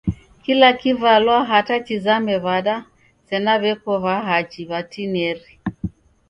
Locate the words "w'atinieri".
4.69-5.51